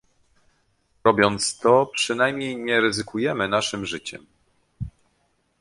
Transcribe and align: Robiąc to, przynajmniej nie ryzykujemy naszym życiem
Robiąc 1.03 1.57
to, 1.59 1.85
przynajmniej 1.85 2.57
nie 2.57 2.81
ryzykujemy 2.81 3.47
naszym 3.47 3.85
życiem 3.85 4.25